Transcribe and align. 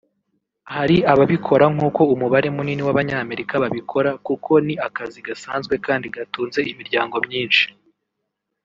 Hari 0.73 0.97
ababikora 1.11 1.65
nkuko 1.73 2.01
umubare 2.13 2.47
munini 2.55 2.81
w’Abanyamerika 2.87 3.53
babikora 3.63 4.11
kuko 4.27 4.51
ni 4.65 4.75
akazi 4.87 5.19
gasanzwe 5.27 5.73
kandi 5.85 6.05
gatunze 6.15 6.59
imiryango 6.71 7.15
myinshi 7.27 7.65